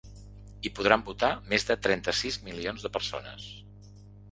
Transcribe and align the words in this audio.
Hi 0.61 0.71
podran 0.79 1.03
votar 1.09 1.29
més 1.51 1.67
de 1.71 1.77
trenta-sis 1.87 2.41
milions 2.49 2.89
de 2.89 2.93
persones. 2.99 3.49